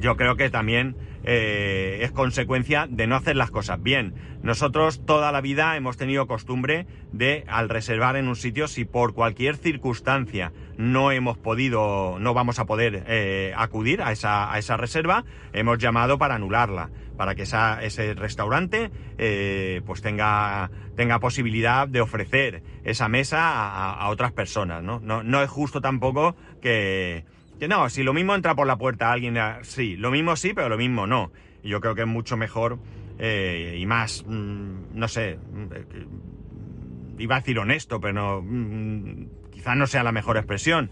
yo 0.00 0.16
creo 0.16 0.36
que 0.36 0.50
también 0.50 0.96
eh, 1.26 1.98
es 2.02 2.12
consecuencia 2.12 2.86
de 2.88 3.06
no 3.06 3.16
hacer 3.16 3.36
las 3.36 3.50
cosas 3.50 3.82
bien. 3.82 4.14
Nosotros 4.42 5.04
toda 5.04 5.32
la 5.32 5.40
vida 5.40 5.76
hemos 5.76 5.96
tenido 5.96 6.26
costumbre 6.26 6.86
de, 7.12 7.44
al 7.48 7.68
reservar 7.68 8.16
en 8.16 8.28
un 8.28 8.36
sitio, 8.36 8.68
si 8.68 8.84
por 8.84 9.12
cualquier 9.12 9.56
circunstancia 9.56 10.52
no 10.78 11.10
hemos 11.10 11.36
podido, 11.36 12.18
no 12.20 12.32
vamos 12.32 12.60
a 12.60 12.64
poder 12.64 13.04
eh, 13.08 13.52
acudir 13.56 14.02
a 14.02 14.12
esa, 14.12 14.52
a 14.52 14.58
esa 14.58 14.76
reserva, 14.76 15.24
hemos 15.52 15.78
llamado 15.78 16.16
para 16.16 16.36
anularla 16.36 16.90
para 17.16 17.34
que 17.34 17.42
ese 17.42 18.14
restaurante 18.14 18.90
eh, 19.18 19.80
pues 19.86 20.02
tenga, 20.02 20.70
tenga 20.96 21.18
posibilidad 21.18 21.88
de 21.88 22.00
ofrecer 22.00 22.62
esa 22.84 23.08
mesa 23.08 23.94
a, 23.94 24.08
otras 24.10 24.32
personas, 24.32 24.82
¿no? 24.82 25.42
es 25.42 25.50
justo 25.50 25.80
tampoco 25.80 26.36
que, 26.60 27.24
no, 27.68 27.88
si 27.88 28.02
lo 28.02 28.12
mismo 28.12 28.34
entra 28.34 28.54
por 28.54 28.66
la 28.66 28.76
puerta 28.76 29.12
alguien, 29.12 29.36
sí, 29.62 29.96
lo 29.96 30.10
mismo 30.10 30.36
sí, 30.36 30.52
pero 30.54 30.68
lo 30.68 30.76
mismo 30.76 31.06
no. 31.06 31.32
Yo 31.62 31.80
creo 31.80 31.94
que 31.94 32.02
es 32.02 32.06
mucho 32.06 32.36
mejor 32.36 32.78
eh, 33.18 33.76
y 33.78 33.86
más, 33.86 34.24
mm, 34.26 34.94
no 34.94 35.08
sé, 35.08 35.38
mm, 35.38 37.20
iba 37.20 37.36
a 37.36 37.40
decir 37.40 37.58
honesto, 37.58 38.00
pero 38.00 38.12
no, 38.12 38.42
mm, 38.42 39.50
quizás 39.50 39.76
no 39.76 39.86
sea 39.86 40.02
la 40.02 40.12
mejor 40.12 40.36
expresión 40.36 40.90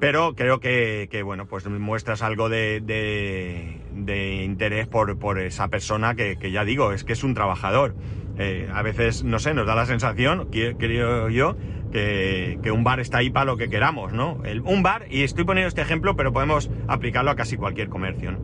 pero 0.00 0.34
creo 0.34 0.60
que, 0.60 1.22
bueno, 1.24 1.46
pues 1.46 1.66
muestras 1.66 2.22
algo 2.22 2.48
de, 2.48 2.80
de, 2.80 4.44
interés 4.44 4.86
por, 4.86 5.18
por, 5.18 5.40
esa 5.40 5.68
persona 5.68 6.14
que, 6.14 6.36
que, 6.36 6.52
ya 6.52 6.64
digo, 6.64 6.92
es 6.92 7.04
que 7.04 7.14
es 7.14 7.24
un 7.24 7.34
trabajador. 7.34 7.96
Eh, 8.38 8.70
a 8.72 8.82
veces, 8.82 9.24
no 9.24 9.40
sé, 9.40 9.54
nos 9.54 9.66
da 9.66 9.74
la 9.74 9.86
sensación, 9.86 10.48
creo 10.50 11.28
yo, 11.28 11.56
que, 11.90 12.70
un 12.72 12.84
bar 12.84 13.00
está 13.00 13.18
ahí 13.18 13.30
para 13.30 13.46
lo 13.46 13.56
que 13.56 13.68
queramos, 13.68 14.12
¿no? 14.12 14.40
Un 14.64 14.82
bar, 14.82 15.06
y 15.10 15.22
estoy 15.22 15.44
poniendo 15.44 15.68
este 15.68 15.80
ejemplo, 15.80 16.16
pero 16.16 16.32
podemos 16.32 16.70
aplicarlo 16.86 17.30
a 17.30 17.36
casi 17.36 17.56
cualquier 17.56 17.88
comercio, 17.88 18.32
¿no? 18.32 18.38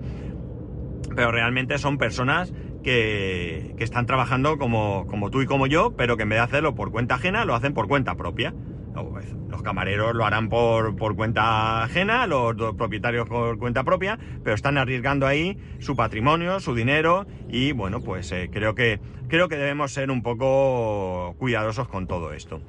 Pero 1.15 1.31
realmente 1.31 1.79
son 1.79 1.99
personas 1.99 2.53
que, 2.83 3.75
están 3.79 4.07
trabajando 4.07 4.59
como, 4.59 5.07
como 5.07 5.31
tú 5.31 5.43
y 5.43 5.47
como 5.47 5.67
yo, 5.67 5.95
pero 5.97 6.17
que 6.17 6.25
en 6.25 6.31
vez 6.31 6.39
de 6.39 6.45
hacerlo 6.45 6.75
por 6.75 6.91
cuenta 6.91 7.17
ajena, 7.17 7.45
lo 7.45 7.55
hacen 7.55 7.75
por 7.75 7.89
cuenta 7.89 8.15
propia. 8.17 8.55
Pues, 8.95 9.35
los 9.49 9.63
camareros 9.63 10.15
lo 10.15 10.25
harán 10.25 10.49
por, 10.49 10.97
cuenta 11.17 11.83
ajena, 11.83 12.27
los, 12.27 12.55
propietarios 12.77 13.29
por 13.29 13.59
cuenta 13.59 13.83
propia, 13.83 14.19
pero 14.43 14.55
están 14.55 14.79
arriesgando 14.79 15.27
ahí 15.27 15.59
su 15.81 15.97
patrimonio, 15.97 16.61
su 16.61 16.75
dinero 16.75 17.27
y 17.49 17.73
bueno, 17.73 18.01
pues 18.01 18.31
eh, 18.33 18.51
creo, 18.53 18.75
que, 18.75 19.01
creo 19.29 19.49
que 19.49 19.57
debemos 19.57 19.93
ser 19.93 20.11
un 20.11 20.23
poco 20.23 21.35
cuidadosos 21.39 21.89
con 21.89 22.07
todo 22.07 22.33
esto. 22.33 22.61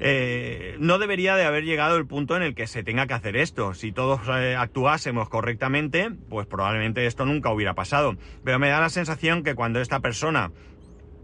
Eh, 0.00 0.76
no 0.80 0.98
debería 0.98 1.36
de 1.36 1.44
haber 1.44 1.64
llegado 1.64 1.96
el 1.96 2.06
punto 2.06 2.36
en 2.36 2.42
el 2.42 2.54
que 2.54 2.66
se 2.66 2.82
tenga 2.82 3.06
que 3.06 3.14
hacer 3.14 3.36
esto. 3.36 3.74
Si 3.74 3.92
todos 3.92 4.20
eh, 4.28 4.56
actuásemos 4.56 5.28
correctamente, 5.28 6.10
pues 6.28 6.46
probablemente 6.46 7.06
esto 7.06 7.24
nunca 7.24 7.52
hubiera 7.52 7.74
pasado. 7.74 8.16
Pero 8.44 8.58
me 8.58 8.68
da 8.68 8.80
la 8.80 8.90
sensación 8.90 9.44
que 9.44 9.54
cuando 9.54 9.80
esta 9.80 10.00
persona 10.00 10.50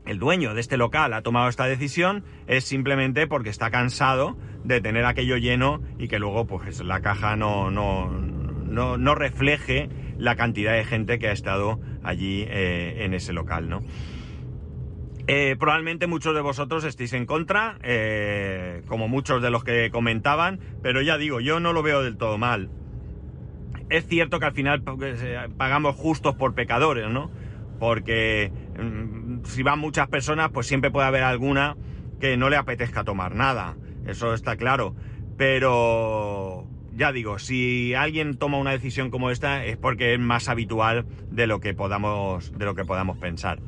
el 0.07 0.19
dueño 0.19 0.55
de 0.55 0.61
este 0.61 0.77
local 0.77 1.13
ha 1.13 1.23
tomado 1.23 1.49
esta 1.49 1.67
decisión 1.67 2.25
es 2.47 2.65
simplemente 2.65 3.27
porque 3.27 3.51
está 3.51 3.71
cansado 3.71 4.37
de 4.65 4.81
tener 4.81 5.05
aquello 5.05 5.37
lleno 5.37 5.83
y 5.99 6.09
que 6.09 6.19
luego 6.19 6.47
pues 6.47 6.83
la 6.83 7.01
caja 7.01 7.37
no, 7.37 7.71
no, 7.71 8.09
no, 8.09 9.15
refleje 9.15 9.89
la 10.17 10.37
cantidad 10.37 10.73
de 10.73 10.85
gente 10.85 11.19
que 11.19 11.29
ha 11.29 11.33
estado 11.33 11.81
allí 12.03 12.45
eh, 12.49 13.05
en 13.05 13.15
ese 13.15 13.33
local, 13.33 13.69
¿no? 13.69 13.83
Eh, 15.33 15.55
probablemente 15.57 16.09
muchos 16.09 16.35
de 16.35 16.41
vosotros 16.41 16.83
estéis 16.83 17.13
en 17.13 17.25
contra, 17.25 17.79
eh, 17.85 18.83
como 18.89 19.07
muchos 19.07 19.41
de 19.41 19.51
los 19.51 19.63
que 19.63 19.89
comentaban, 19.93 20.59
pero 20.83 21.03
ya 21.03 21.19
digo, 21.19 21.39
yo 21.39 21.61
no 21.61 21.73
lo 21.73 21.85
veo 21.85 22.03
del 22.03 22.17
todo 22.17 22.37
mal. 22.37 22.69
Es 23.91 24.09
cierto 24.09 24.41
que 24.41 24.47
al 24.47 24.55
final 24.55 24.83
pagamos 25.57 25.95
justos 25.95 26.35
por 26.35 26.57
pecadores, 26.57 27.09
¿no? 27.09 27.31
Porque 27.79 28.51
mm, 28.77 29.45
si 29.45 29.63
van 29.63 29.79
muchas 29.79 30.09
personas, 30.09 30.51
pues 30.51 30.67
siempre 30.67 30.91
puede 30.91 31.07
haber 31.07 31.23
alguna 31.23 31.77
que 32.19 32.37
no 32.37 32.51
le 32.51 32.57
apetezca 32.57 33.05
tomar 33.05 33.37
nada. 33.37 33.77
Eso 34.09 34.35
está 34.35 34.57
claro. 34.57 34.97
Pero 35.37 36.67
ya 36.93 37.13
digo, 37.13 37.39
si 37.39 37.95
alguien 37.95 38.37
toma 38.37 38.59
una 38.59 38.73
decisión 38.73 39.11
como 39.11 39.31
esta 39.31 39.65
es 39.65 39.77
porque 39.77 40.13
es 40.13 40.19
más 40.19 40.49
habitual 40.49 41.07
de 41.31 41.47
lo 41.47 41.61
que 41.61 41.73
podamos, 41.73 42.53
de 42.59 42.65
lo 42.65 42.75
que 42.75 42.85
podamos 42.85 43.17
pensar. 43.19 43.61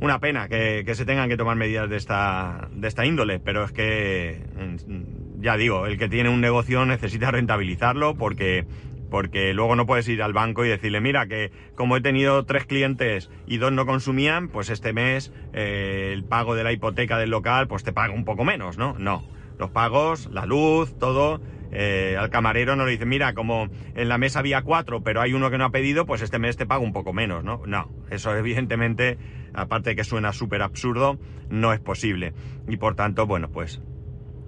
Una 0.00 0.20
pena 0.20 0.48
que, 0.48 0.84
que 0.86 0.94
se 0.94 1.04
tengan 1.04 1.28
que 1.28 1.36
tomar 1.36 1.56
medidas 1.56 1.90
de 1.90 1.96
esta, 1.96 2.68
de 2.72 2.86
esta 2.86 3.04
índole, 3.04 3.40
pero 3.40 3.64
es 3.64 3.72
que, 3.72 4.44
mm, 4.54 5.40
ya 5.42 5.56
digo, 5.56 5.86
el 5.86 5.98
que 5.98 6.08
tiene 6.08 6.28
un 6.28 6.40
negocio 6.40 6.86
necesita 6.86 7.30
rentabilizarlo 7.32 8.14
porque 8.16 8.66
porque 9.10 9.54
luego 9.54 9.74
no 9.74 9.86
puedes 9.86 10.06
ir 10.08 10.22
al 10.22 10.34
banco 10.34 10.64
y 10.64 10.68
decirle, 10.68 11.00
mira, 11.00 11.26
que 11.26 11.50
como 11.74 11.96
he 11.96 12.00
tenido 12.00 12.44
tres 12.44 12.66
clientes 12.66 13.30
y 13.46 13.56
dos 13.56 13.72
no 13.72 13.86
consumían, 13.86 14.48
pues 14.48 14.68
este 14.70 14.92
mes 14.92 15.32
eh, 15.52 16.10
el 16.12 16.24
pago 16.24 16.54
de 16.54 16.64
la 16.64 16.72
hipoteca 16.72 17.18
del 17.18 17.30
local, 17.30 17.68
pues 17.68 17.84
te 17.84 17.92
paga 17.92 18.12
un 18.12 18.24
poco 18.24 18.44
menos, 18.44 18.76
¿no? 18.76 18.94
No. 18.98 19.24
Los 19.58 19.70
pagos, 19.70 20.28
la 20.30 20.46
luz, 20.46 20.96
todo, 20.98 21.40
eh, 21.70 22.16
al 22.18 22.30
camarero 22.30 22.76
no 22.76 22.84
le 22.84 22.92
dice, 22.92 23.06
mira, 23.06 23.34
como 23.34 23.68
en 23.94 24.08
la 24.08 24.18
mesa 24.18 24.38
había 24.40 24.62
cuatro, 24.62 25.02
pero 25.02 25.20
hay 25.20 25.32
uno 25.32 25.50
que 25.50 25.58
no 25.58 25.64
ha 25.64 25.70
pedido, 25.70 26.06
pues 26.06 26.22
este 26.22 26.38
mes 26.38 26.56
te 26.56 26.66
pago 26.66 26.84
un 26.84 26.92
poco 26.92 27.12
menos, 27.12 27.44
¿no? 27.44 27.62
No, 27.66 27.90
eso 28.10 28.34
evidentemente, 28.36 29.18
aparte 29.54 29.90
de 29.90 29.96
que 29.96 30.04
suena 30.04 30.32
súper 30.32 30.62
absurdo, 30.62 31.18
no 31.48 31.72
es 31.72 31.80
posible. 31.80 32.34
Y 32.66 32.76
por 32.76 32.94
tanto, 32.94 33.26
bueno, 33.26 33.50
pues 33.50 33.80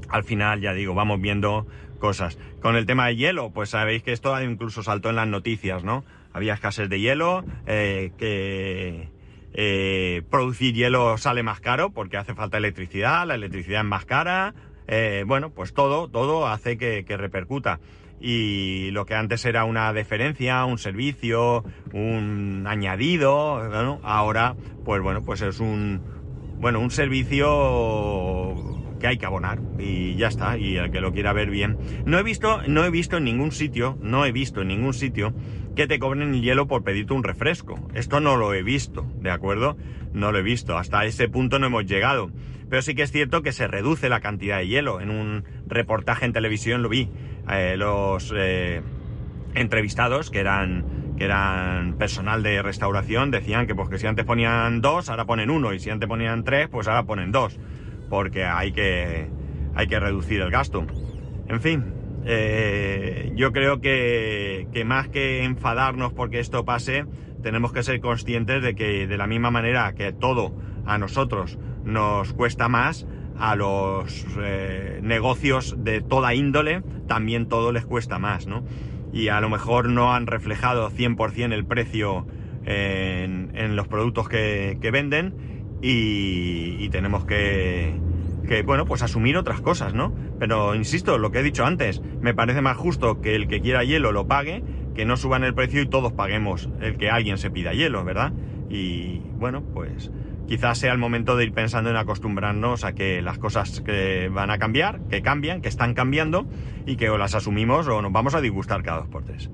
al 0.08 0.24
final, 0.24 0.60
ya 0.60 0.72
digo, 0.72 0.94
vamos 0.94 1.20
viendo 1.20 1.66
cosas. 1.98 2.38
Con 2.60 2.76
el 2.76 2.86
tema 2.86 3.06
de 3.06 3.16
hielo, 3.16 3.50
pues 3.52 3.70
sabéis 3.70 4.02
que 4.02 4.12
esto 4.12 4.40
incluso 4.42 4.82
saltó 4.82 5.10
en 5.10 5.16
las 5.16 5.28
noticias, 5.28 5.84
¿no? 5.84 6.04
Había 6.32 6.54
escasez 6.54 6.88
de 6.88 7.00
hielo, 7.00 7.44
eh, 7.66 8.12
que 8.18 9.10
eh, 9.52 10.22
producir 10.30 10.74
hielo 10.74 11.18
sale 11.18 11.42
más 11.42 11.60
caro 11.60 11.90
porque 11.90 12.16
hace 12.16 12.34
falta 12.34 12.58
electricidad, 12.58 13.26
la 13.26 13.34
electricidad 13.34 13.80
es 13.80 13.86
más 13.86 14.04
cara, 14.04 14.54
eh, 14.92 15.22
bueno, 15.24 15.50
pues 15.50 15.72
todo, 15.72 16.08
todo 16.08 16.48
hace 16.48 16.76
que, 16.76 17.04
repercuta. 17.16 17.78
Y 18.18 18.90
lo 18.90 19.06
que 19.06 19.14
antes 19.14 19.44
era 19.44 19.64
una 19.64 19.92
deferencia, 19.92 20.64
un 20.64 20.78
servicio, 20.78 21.64
un 21.92 22.64
añadido, 22.66 24.00
ahora, 24.02 24.56
pues 24.84 25.00
bueno, 25.00 25.22
pues 25.22 25.42
es 25.42 25.60
un, 25.60 26.02
bueno, 26.58 26.80
un 26.80 26.90
servicio 26.90 28.69
que 29.00 29.08
hay 29.08 29.18
que 29.18 29.26
abonar 29.26 29.58
y 29.78 30.14
ya 30.14 30.28
está, 30.28 30.56
y 30.56 30.76
el 30.76 30.92
que 30.92 31.00
lo 31.00 31.12
quiera 31.12 31.32
ver 31.32 31.50
bien. 31.50 31.76
No 32.04 32.18
he 32.18 32.22
visto, 32.22 32.62
no 32.68 32.84
he 32.84 32.90
visto 32.90 33.16
en 33.16 33.24
ningún 33.24 33.50
sitio, 33.50 33.98
no 34.00 34.24
he 34.24 34.30
visto 34.30 34.60
en 34.60 34.68
ningún 34.68 34.94
sitio 34.94 35.34
que 35.74 35.88
te 35.88 35.98
cobren 35.98 36.34
el 36.34 36.42
hielo 36.42 36.68
por 36.68 36.84
pedirte 36.84 37.14
un 37.14 37.24
refresco. 37.24 37.80
Esto 37.94 38.20
no 38.20 38.36
lo 38.36 38.54
he 38.54 38.62
visto, 38.62 39.06
¿de 39.20 39.30
acuerdo? 39.30 39.76
No 40.12 40.30
lo 40.30 40.38
he 40.38 40.42
visto, 40.42 40.78
hasta 40.78 41.04
ese 41.04 41.28
punto 41.28 41.58
no 41.58 41.66
hemos 41.66 41.86
llegado. 41.86 42.30
Pero 42.68 42.82
sí 42.82 42.94
que 42.94 43.02
es 43.02 43.10
cierto 43.10 43.42
que 43.42 43.50
se 43.50 43.66
reduce 43.66 44.08
la 44.08 44.20
cantidad 44.20 44.58
de 44.58 44.68
hielo. 44.68 45.00
En 45.00 45.10
un 45.10 45.44
reportaje 45.66 46.24
en 46.24 46.32
televisión 46.32 46.82
lo 46.82 46.88
vi. 46.88 47.08
Eh, 47.50 47.74
los 47.76 48.32
eh, 48.36 48.80
entrevistados, 49.54 50.30
que 50.30 50.38
eran, 50.38 51.14
que 51.18 51.24
eran 51.24 51.94
personal 51.94 52.44
de 52.44 52.62
restauración, 52.62 53.32
decían 53.32 53.66
que, 53.66 53.74
pues, 53.74 53.88
que 53.88 53.98
si 53.98 54.06
antes 54.06 54.24
ponían 54.24 54.80
dos, 54.80 55.08
ahora 55.08 55.24
ponen 55.24 55.50
uno, 55.50 55.72
y 55.72 55.80
si 55.80 55.90
antes 55.90 56.08
ponían 56.08 56.44
tres, 56.44 56.68
pues 56.68 56.86
ahora 56.86 57.04
ponen 57.04 57.32
dos 57.32 57.58
porque 58.10 58.44
hay 58.44 58.72
que, 58.72 59.28
hay 59.74 59.86
que 59.86 59.98
reducir 59.98 60.42
el 60.42 60.50
gasto. 60.50 60.84
En 61.48 61.60
fin, 61.60 61.94
eh, 62.26 63.32
yo 63.34 63.52
creo 63.52 63.80
que, 63.80 64.66
más 64.84 65.08
que 65.08 65.44
enfadarnos 65.44 66.12
porque 66.12 66.40
esto 66.40 66.64
pase, 66.66 67.06
tenemos 67.42 67.72
que 67.72 67.82
ser 67.82 68.00
conscientes 68.00 68.62
de 68.62 68.74
que 68.74 69.06
de 69.06 69.16
la 69.16 69.26
misma 69.26 69.50
manera 69.50 69.94
que 69.94 70.12
todo 70.12 70.54
a 70.84 70.98
nosotros 70.98 71.58
nos 71.84 72.34
cuesta 72.34 72.68
más, 72.68 73.06
a 73.38 73.56
los 73.56 74.26
eh, 74.38 75.00
negocios 75.02 75.76
de 75.78 76.02
toda 76.02 76.34
índole 76.34 76.82
también 77.06 77.48
todo 77.48 77.72
les 77.72 77.86
cuesta 77.86 78.18
más, 78.18 78.46
¿no? 78.46 78.64
Y 79.12 79.28
a 79.28 79.40
lo 79.40 79.48
mejor 79.48 79.88
no 79.88 80.12
han 80.12 80.26
reflejado 80.26 80.90
100% 80.90 81.52
el 81.52 81.64
precio 81.64 82.26
en, 82.66 83.50
en 83.54 83.76
los 83.76 83.88
productos 83.88 84.28
que, 84.28 84.78
que 84.80 84.90
venden 84.90 85.59
y, 85.82 86.88
tenemos 86.90 87.24
que, 87.24 87.94
que, 88.46 88.62
bueno, 88.62 88.84
pues 88.84 89.02
asumir 89.02 89.36
otras 89.36 89.60
cosas, 89.60 89.94
¿no? 89.94 90.12
Pero 90.38 90.74
insisto, 90.74 91.18
lo 91.18 91.30
que 91.30 91.40
he 91.40 91.42
dicho 91.42 91.64
antes, 91.64 92.02
me 92.20 92.34
parece 92.34 92.60
más 92.60 92.76
justo 92.76 93.20
que 93.20 93.34
el 93.34 93.48
que 93.48 93.60
quiera 93.60 93.84
hielo 93.84 94.12
lo 94.12 94.26
pague, 94.26 94.62
que 94.94 95.04
no 95.04 95.16
suban 95.16 95.44
el 95.44 95.54
precio 95.54 95.80
y 95.80 95.86
todos 95.86 96.12
paguemos 96.12 96.68
el 96.80 96.96
que 96.96 97.10
alguien 97.10 97.38
se 97.38 97.50
pida 97.50 97.72
hielo, 97.72 98.04
¿verdad? 98.04 98.32
Y 98.68 99.20
bueno, 99.38 99.62
pues 99.62 100.10
quizás 100.46 100.78
sea 100.78 100.92
el 100.92 100.98
momento 100.98 101.36
de 101.36 101.44
ir 101.44 101.52
pensando 101.52 101.90
en 101.90 101.96
acostumbrarnos 101.96 102.84
a 102.84 102.92
que 102.92 103.22
las 103.22 103.38
cosas 103.38 103.80
que 103.80 104.28
van 104.28 104.50
a 104.50 104.58
cambiar, 104.58 105.00
que 105.08 105.22
cambian, 105.22 105.62
que 105.62 105.68
están 105.68 105.94
cambiando 105.94 106.44
y 106.86 106.96
que 106.96 107.08
o 107.08 107.18
las 107.18 107.36
asumimos 107.36 107.86
o 107.86 108.02
nos 108.02 108.10
vamos 108.10 108.34
a 108.34 108.40
disgustar 108.40 108.82
cada 108.82 108.98
dos 108.98 109.08
por 109.08 109.24
tres. 109.24 109.48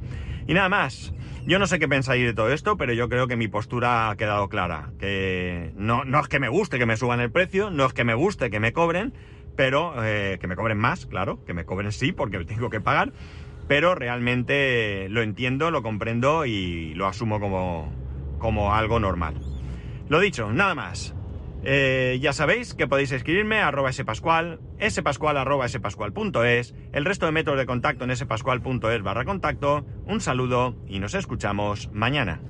Y 0.47 0.55
nada 0.55 0.69
más. 0.69 1.13
Yo 1.47 1.61
no 1.61 1.69
sé 1.69 1.79
qué 1.79 1.87
pensáis 1.87 2.25
de 2.25 2.35
todo 2.35 2.53
esto, 2.53 2.77
pero 2.77 2.93
yo 2.93 3.09
creo 3.09 3.29
que 3.29 3.37
mi 3.37 3.47
postura 3.47 4.11
ha 4.11 4.17
quedado 4.17 4.49
clara. 4.49 4.91
Que 4.99 5.73
no, 5.77 6.05
no 6.05 6.21
es 6.21 6.29
que 6.29 6.41
me 6.41 6.49
guste 6.49 6.79
que 6.79 6.87
me 6.87 6.97
suban 6.97 7.21
el 7.21 7.31
precio, 7.31 7.71
no 7.71 7.87
es 7.87 7.93
que 7.93 8.03
me 8.03 8.15
guste 8.15 8.51
que 8.51 8.59
me 8.59 8.73
cobren, 8.73 9.15
pero 9.55 9.95
eh, 10.05 10.39
que 10.41 10.47
me 10.49 10.57
cobren 10.57 10.79
más, 10.79 11.07
claro, 11.07 11.45
que 11.45 11.55
me 11.55 11.65
cobren 11.65 11.93
sí, 11.93 12.13
porque 12.13 12.45
tengo 12.45 12.69
que 12.69 12.81
pagar, 12.81 13.13
pero 13.69 13.95
realmente 13.95 15.09
lo 15.09 15.23
entiendo, 15.23 15.71
lo 15.71 15.83
comprendo 15.83 16.47
y 16.47 16.95
lo 16.95 17.07
asumo 17.07 17.39
como, 17.41 17.93
como 18.39 18.75
algo 18.75 18.99
normal. 19.01 19.41
Lo 20.09 20.21
dicho, 20.21 20.53
nada 20.53 20.75
más. 20.75 21.16
Eh, 21.63 22.19
ya 22.21 22.33
sabéis 22.33 22.75
que 22.75 22.87
podéis 22.87 23.13
escribirme 23.13 23.61
a 23.61 23.69
arroba 23.69 23.93
spascual, 23.93 24.61
spascual 24.89 25.37
arroba 25.37 25.69
spascual.es, 25.69 26.75
el 26.93 27.05
resto 27.05 27.27
de 27.27 27.33
métodos 27.33 27.59
de 27.59 27.67
contacto 27.67 28.05
en 28.05 28.17
spascual.es 28.17 29.03
barra 29.03 29.25
contacto. 29.25 29.85
Un 30.05 30.21
saludo 30.21 30.77
y 30.87 30.99
nos 30.99 31.15
escuchamos 31.15 31.91
mañana. 31.93 32.41